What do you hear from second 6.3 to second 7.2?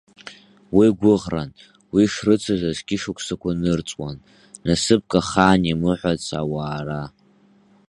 ауаара.